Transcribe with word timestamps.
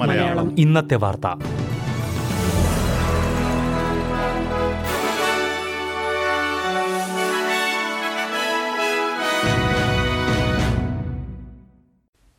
മലയാളം. 0.00 0.60
ഇന്നത്തെ 0.60 0.94
വാർത്ത. 0.94 1.26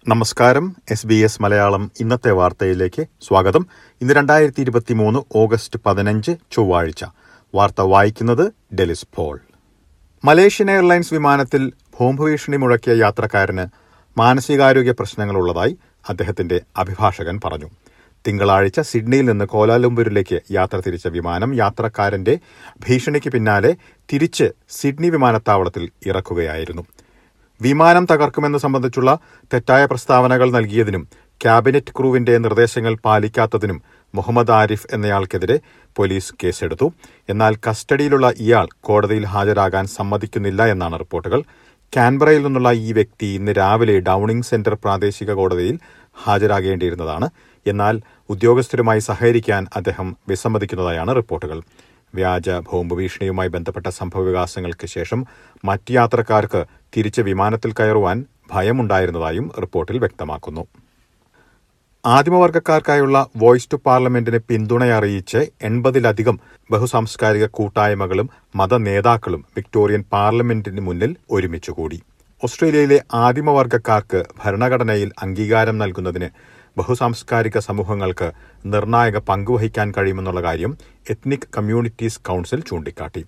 നമസ്കാരം. 0.07 0.75
എസ് 0.91 1.07
ബി 1.07 1.15
എസ് 1.15 1.41
മലയാളം 1.41 1.91
ഇന്നത്തെ 1.99 2.31
വാർത്തയിലേക്ക് 2.31 3.05
സ്വാഗതം. 3.21 3.67
ഇന്ന് 4.01 4.13
രണ്ടായിരത്തി 4.13 4.61
ഇരുപത്തി 4.61 4.93
മൂന്ന് 4.93 5.20
ഓഗസ്റ്റ് 5.35 5.79
പതിനഞ്ച് 5.85 6.31
ചൊവ്വാഴ്ച. 6.51 7.05
വാർത്ത 7.55 7.81
വായിക്കുന്നത് 7.81 8.75
ഡെലിസ് 8.75 9.07
പോൾ. 9.15 9.39
മലേഷ്യൻ 10.25 10.71
എയർലൈൻസ് 10.71 11.13
വിമാനത്തിൽ 11.13 11.71
ബോംബ് 11.99 12.38
മുഴക്കിയ 12.57 12.93
യാത്രക്കാരന് 12.93 13.65
മാനസികാരോഗ്യ 14.20 14.91
പ്രശ്നങ്ങളുള്ളതായി 14.91 15.77
അദ്ദേഹത്തിന്റെ 16.09 16.61
അഭിഭാഷകൻ 16.77 17.39
പറഞ്ഞു. 17.45 17.70
തിങ്കളാഴ്ച 18.27 18.79
സിഡ്നിയിൽ 18.79 19.25
നിന്ന് 19.25 19.45
കോലാലംപൂരിലേക്ക് 19.45 20.41
യാത്ര 20.51 20.77
തിരിച്ച 20.79 21.07
വിമാനം 21.07 21.55
യാത്രക്കാരന്റെ 21.55 22.39
ഭീഷണിക്ക് 22.87 23.29
പിന്നാലെ 23.29 23.75
തിരിച്ച് 24.13 24.51
സിഡ്നി 24.70 25.09
വിമാനത്താവളത്തിൽ 25.09 25.89
ഇറക്കുകയായിരുന്നു. 26.05 26.85
വിമാനം 27.61 28.07
തകർക്കുമെന്ന് 28.12 28.57
സംബന്ധിച്ചുള്ള 28.57 29.20
തെറ്റായ 29.53 29.85
പ്രസ്താവനകൾ 29.85 30.51
നൽകിയതിനും 30.51 31.07
ക്യാബിനറ്റ് 31.41 31.93
ക്രൂവിന്റെ 31.99 32.37
നിർദ്ദേശങ്ങൾ 32.37 32.98
പാലിക്കാത്തതിനും 33.05 33.81
മുഹമ്മദ് 34.15 34.51
ആരിഫ് 34.51 34.87
എന്നയാൾക്കെതിരെ 34.91 35.59
പോലീസ് 35.95 36.34
കേസെടുത്തു. 36.43 36.93
എന്നാൽ 37.29 37.55
കസ്റ്റഡിയിലുള്ള 37.55 38.34
ഇയാൾ 38.37 38.67
കോടതിയിൽ 38.81 39.25
ഹാജരാകാൻ 39.25 39.87
സമ്മതിക്കുന്നില്ല 39.87 40.65
എന്നാണ് 40.65 40.99
റിപ്പോർട്ടുകൾ. 40.99 41.43
കാൻബറയിൽ 41.95 42.43
നിന്നുള്ള 42.43 42.71
ഈ 42.71 42.91
വ്യക്തി 42.93 43.26
ഇന്ന് 43.26 43.51
രാവിലെ 43.51 43.99
ഡൌണിംഗ് 43.99 44.45
സെന്റർ 44.45 44.73
പ്രാദേശിക 44.73 45.31
കോടതിയിൽ 45.34 45.79
ഹാജരാകേണ്ടിയിരുന്നതാണ്. 46.23 47.29
എന്നാൽ 47.68 48.01
ഉദ്യോഗസ്ഥരുമായി 48.29 48.99
സഹകരിക്കാൻ 48.99 49.68
അദ്ദേഹം 49.76 50.18
വിസമ്മതിക്കുന്നതായാണ് 50.29 51.15
റിപ്പോർട്ടുകൾ. 51.15 51.62
വ്യാജ 52.15 52.49
ബോംബ് 52.49 52.95
ഭീഷണിയുമായി 52.95 53.49
ബന്ധപ്പെട്ട 53.49 53.87
സംഭവവികാസങ്ങൾക്ക് 53.87 54.87
ശേഷം 54.87 55.26
മറ്റ് 55.65 55.91
യാത്രക്കാർക്ക് 55.91 56.65
തിരിച്ച് 56.98 57.21
വിമാനത്തിൽ 57.21 57.73
കയറുവാൻ 57.73 58.25
ഭയമുണ്ടായിരുന്നതായും 58.51 59.51
റിപ്പോർട്ടിൽ 59.62 59.98
വ്യക്തമാക്കുന്നു. 59.98 60.65
ആദിമവർഗക്കാർക്കായുള്ള 62.05 63.27
വോയിസ് 63.37 63.70
ടു 63.73 63.77
പാർലമെന്റിന് 63.85 64.40
പിന്തുണയറിയിച്ച് 64.50 65.38
എൺപതിലധികം 65.62 66.40
ബഹുസാംസ്കാരിക 66.72 67.46
കൂട്ടായ്മകളും 67.46 68.29
മതനേതാക്കളും 68.56 69.46
വിക്ടോറിയൻ 69.56 70.03
പാർലമെന്റിന് 70.12 70.81
മുന്നിൽ 70.81 71.16
ഒരുമിച്ചുകൂടി. 71.31 72.00
ഓസ്ട്രേലിയയിലെ 72.44 73.01
ആദിമവർഗക്കാർക്ക് 73.13 74.24
ഭരണഘടനയിൽ 74.44 75.12
അംഗീകാരം 75.22 75.78
നൽകുന്നതിന് 75.78 76.29
ബഹുസാംസ്കാരിക 76.78 77.57
സമൂഹങ്ങൾക്ക് 77.59 78.31
നിർണായക 78.66 79.18
പങ്കുവഹിക്കാൻ 79.19 79.94
കഴിയുമെന്നുള്ള 79.97 80.44
കാര്യം 80.44 80.78
എത്നിക് 81.09 81.50
കമ്മ്യൂണിറ്റീസ് 81.57 82.22
കൌൺസിൽ 82.22 82.62
ചൂണ്ടിക്കാട്ടി. 82.62 83.25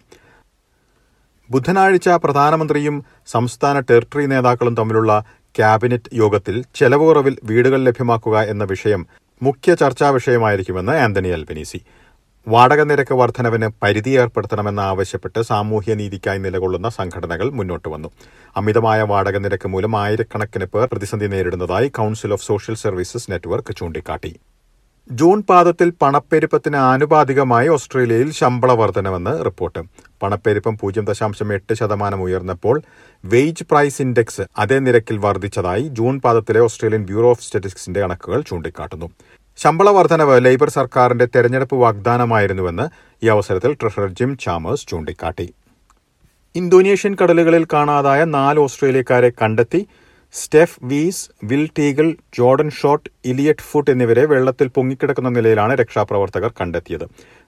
ബുധനാഴ്ച 1.52 2.10
പ്രധാനമന്ത്രിയും 2.10 2.96
സംസ്ഥാന 3.28 3.80
ടെറിട്ടറി 3.80 4.26
നേതാക്കളും 4.26 4.78
തമ്മിലുള്ള 4.78 5.26
ക്യാബിനറ്റ് 5.58 6.10
യോഗത്തിൽ 6.14 6.56
ചെലവ് 6.76 7.06
കുറവിൽ 7.06 7.36
വീടുകൾ 7.44 7.80
ലഭ്യമാക്കുക 7.84 8.38
എന്ന 8.54 8.64
വിഷയം 8.64 9.02
മുഖ്യ 9.42 9.76
ചർച്ചാ 9.76 10.10
വിഷയമായിരിക്കുമെന്ന് 10.10 10.92
ആന്റണി 10.92 11.28
അൽബനീസി. 11.28 11.80
വാടക 12.48 12.82
നിരക്ക് 12.82 13.14
വർധനവിന് 13.14 13.68
പരിധി 13.84 14.10
ഏർപ്പെടുത്തണമെന്ന് 14.10 14.82
ആവശ്യപ്പെട്ട് 14.82 15.42
സാമൂഹ്യ 15.42 15.94
നീതിക്കായി 15.94 16.38
നിലകൊള്ളുന്ന 16.38 16.90
സംഘടനകൾ 16.90 17.50
മുന്നോട്ട് 17.50 17.90
വന്നു. 17.90 18.10
അമിതമായ 18.58 19.02
വാടക 19.02 19.38
നിരക്ക് 19.38 19.68
മൂലം 19.68 19.96
ആയിരക്കണക്കിന് 20.04 20.66
പേർ 20.66 20.86
പ്രതിസന്ധി 20.92 21.28
നേരിടുന്നതായി 21.28 21.88
council 21.88 22.34
of 22.34 22.46
social 22.46 22.76
services 22.76 23.32
network 23.32 23.76
ചൂണ്ടിക്കാട്ടി. 23.76 24.34
ജൂൺ 25.12 25.42
പാദത്തിൽ 25.42 25.94
പണപ്പെരുപ്പത്തിന് 26.02 26.76
ആനുപാതികമായി 26.76 27.68
ഓസ്ട്രേലിയയിൽ 27.68 28.32
ശമ്പള 28.32 28.72
വർധനമെന്ന് 28.74 29.46
റിപ്പോർട്ട്. 29.46 29.80
പണപ്പെരുപ്പം 30.22 30.78
പൂജ്യം 30.78 31.06
ദശാംശം 31.06 31.54
എട്ട് 31.54 31.74
ശതമാനം 31.74 32.22
ഉയർന്നപ്പോൾ 32.22 32.82
വെയ്ജ് 33.26 33.64
പ്രൈസ് 33.64 34.02
ഇൻഡെക്സ് 34.02 34.42
അതേ 34.58 34.80
നിരക്കിൽ 34.80 35.18
വർദ്ധിച്ചതായി 35.18 35.82
ജൂൺ 35.82 36.20
പാദത്തിലെ 36.20 36.60
ഓസ്ട്രേലിയൻ 36.60 37.06
ബ്യൂറോ 37.06 37.30
ഓഫ് 37.30 37.42
സ്റ്റാറ്റിസ്റ്റിക്സിന്റെ 37.42 38.00
കണക്കുകൾ 38.00 38.42
ചൂണ്ടിക്കാട്ടുന്നു. 38.42 39.10
ശമ്പള 39.58 39.90
വർധനവ് 39.90 40.46
ലേബർ 40.46 40.70
സർക്കാരിന്റെ 40.70 41.26
തെരഞ്ഞെടുപ്പ് 41.26 41.76
വാഗ്ദാനമായിരുന്നുവെന്ന് 41.76 42.88
ഈ 43.26 43.28
അവസരത്തിൽ 43.28 43.74
ട്രഷറർ 43.74 44.10
ജിം 44.10 44.38
ചാമേഴ്സ് 44.38 44.88
ചൂണ്ടിക്കാട്ടി. 44.88 45.54
ഇന്തോനേഷ്യൻ 46.56 47.16
കടലുകളിൽ 47.16 47.68
കാണാതായ 47.74 48.24
നാല് 48.24 48.60
ഓസ്ട്രേലിയക്കാരെ 48.60 49.30
കണ്ടെത്തി 49.30 49.88
Steph 50.40 50.80
Weis 50.92 51.22
Will 51.50 51.62
Teagle 51.78 52.08
Jordan 52.38 52.70
Short 52.70 53.10
Elliot 53.32 53.66
Foot 53.70 53.92
എന്നിവരെ 53.92 54.24
വെള്ളത്തിൽ 54.32 54.68
പൊങ്ങിക്കിടക്കുന്ന 54.76 55.30
നിലയിലാണ് 55.30 55.74
രക്ഷാപ്രവർത്തകർ 55.82 56.52
കണ്ടെത്തിയത്. 56.60 57.06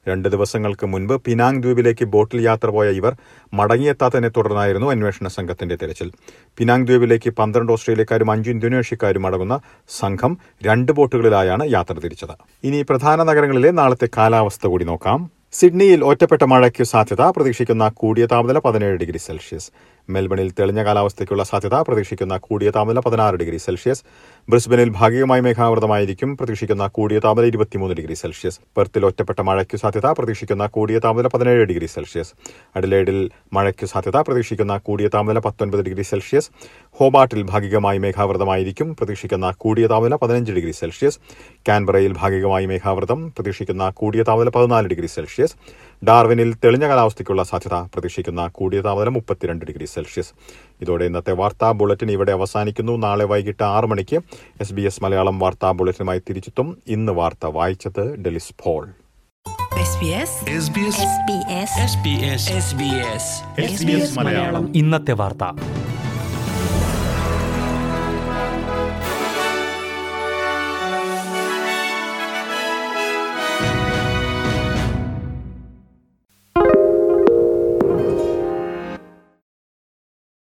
രണ്ട് 0.10 0.28
ദിവസങ്ങൾക്ക് 0.36 0.86
മുൻപ് 0.86 1.14
പിനാങ് 1.26 1.62
ദ്വീപിലേക്ക് 1.64 2.06
ബോട്ടിൽ 2.14 2.40
യാത്ര 2.48 2.70
പോയ 2.76 2.88
ഇവർ 3.00 3.14
മടങ്ങിയെത്താത്തതിനെ 3.54 4.30
തുടർന്നായിരുന്നു 4.38 4.88
അന്വേഷണ 4.94 5.28
സംഘത്തിന്റെ 5.38 5.76
തിരച്ചിൽ. 5.82 6.12
പിനാങ് 6.58 6.88
ദ്വീപിലേക്ക് 6.88 7.30
പന്ത്രണ്ട് 7.40 7.74
ഓസ്ട്രേലിയക്കാരും 7.76 8.32
അഞ്ച് 8.32 8.50
ഇന്തോനേഷ്യക്കാരും 8.56 9.28
അടങ്ങുന്ന 9.30 9.58
സംഘം 10.02 10.38
രണ്ട് 10.70 10.92
ബോട്ടുകളിലായാണ് 10.92 11.66
യാത്ര 11.78 11.98
തിരിച്ചത്. 12.06 12.36
ഇനി 12.64 12.82
പ്രധാന 12.92 13.24
നഗരങ്ങളിലെ 13.32 13.72
നാളത്തെ 13.82 14.10
കാലാവസ്ഥ 14.18 14.66
കൂടി 14.68 14.88
നോക്കാം. 14.92 15.37
സിഡ്നിയിൽ 15.54 16.04
ഒറ്റപ്പെട്ട 16.04 16.44
മഴയ്ക്ക് 16.52 16.84
സാധ്യത 16.84 17.24
പ്രതീക്ഷിക്കുന്ന 17.36 17.84
കൂടിയ 18.00 18.26
താപനില 18.32 18.60
പതിനേഴ് 18.66 18.98
ഡിഗ്രി 19.02 19.18
സെൽഷ്യസ്. 19.18 19.72
മെൽബണിൽ 20.10 20.52
തെളിഞ്ഞ 20.58 20.82
കാലാവസ്ഥയ്ക്കുള്ള 20.84 21.44
സാധ്യത 21.44 21.76
പ്രതീക്ഷിക്കുന്ന 21.88 22.38
കൂടിയ 22.38 22.70
താപനില 22.76 23.00
പതിനാറ് 23.06 23.36
ഡിഗ്രി 23.36 23.58
സെൽഷ്യസ്. 23.58 24.04
ബ്രിസ്ബനിൽ 24.50 24.90
ഭാഗികമായി 24.90 25.42
മേഘാവൃതമായിരിക്കും 25.42 26.38
പ്രതീക്ഷിക്കുന്ന 26.38 26.88
കൂടിയ 26.88 27.20
താപനില 27.20 27.48
ഇരുപത്തിമൂന്ന് 27.52 27.96
ഡിഗ്രി 27.96 28.14
സെൽഷ്യസ്. 28.14 28.60
പെർത്തിൽ 28.78 29.06
ഒറ്റപ്പെട്ട 29.06 29.40
മഴയ്ക്ക് 29.50 29.80
സാധ്യത 29.84 30.10
പ്രതീക്ഷിക്കുന്ന 30.20 30.68
കൂടിയ 30.68 31.00
താപനില 31.00 31.28
പതിനേഴ് 31.28 31.64
ഡിഗ്രി 31.72 31.90
സെൽഷ്യസ്. 31.96 32.32
അഡിലേഡിൽ 32.76 33.20
മഴയ്ക്ക് 33.54 33.86
സാധ്യത 33.94 34.20
പ്രതീക്ഷിക്കുന്ന 34.30 34.78
കൂടിയ 34.78 35.10
താപനില 35.16 35.40
പത്തൊൻപത് 35.48 35.84
ഡിഗ്രി 35.90 36.06
സെൽഷ്യസ്. 36.12 36.52
ഹോബാട്ടിൽ 37.00 37.44
ഭാഗികമായി 37.54 37.98
മേഘാവൃതമായിരിക്കും 38.06 38.96
പ്രതീക്ഷിക്കുന്ന 38.96 39.54
കൂടിയ 39.66 39.88
താപനില 39.88 40.16
പതിനഞ്ച് 40.16 40.52
ഡിഗ്രി 40.60 40.76
സെൽഷ്യസ്. 40.82 41.20
കാൻബറയിൽ 41.70 42.16
ഭാഗികമായി 42.22 42.66
മേഘാവൃതം 42.74 43.22
പ്രതീക്ഷിക്കുന്ന 43.38 43.90
കൂടിയ 43.90 44.24
താപനില 44.24 44.50
പതിനാല് 44.60 44.88
ഡിഗ്രി 44.94 45.12
സെൽഷ്യസ്. 45.18 45.37
ഡാർവിനിൽ 46.04 46.54
തെളിഞ്ഞ 46.54 46.88
കാലാവസ്ഥയ്ക്കുള്ള 46.88 47.44
സാധ്യത 47.44 47.74
പ്രതീക്ഷിക്കുന്ന 47.74 48.48
കൂടിയ 48.48 48.82
താപനില 48.82 49.10
മുപ്പത്തിരണ്ട് 49.10 49.66
ഡിഗ്രി 49.66 49.86
സെൽഷ്യസ്. 49.86 50.30
ഇതോടെ 50.82 51.06
ഇന്നത്തെ 51.06 51.32
വാർത്താ 51.32 51.72
ബുള്ളറ്റിൻ 51.72 52.12
ഇവിടെ 52.12 52.32
അവസാനിക്കുന്നു. 52.32 52.98
നാളെ 52.98 53.26
വൈകിട്ട് 53.26 53.64
ആറ് 53.64 53.86
മണിക്ക് 53.86 54.16
എസ് 54.62 54.74
ബി 54.74 54.82
എസ് 54.82 55.04
മലയാളം 55.04 55.40
വാർത്താ 55.40 55.72
ബുള്ളറ്റിനുമായി 55.72 56.20
തിരിച്ചെത്തും. 56.20 56.78
ഇന്ന് 56.88 57.12
വാർത്ത 57.12 57.46
വായിച്ചത് 57.46 58.18
ഡെലിസ് 58.18 58.54
ഫോൾ 58.64 58.90
മലയാളം. 64.18 64.74
ഇന്നത്തെ 64.76 65.12
വാർത്ത. 65.12 65.77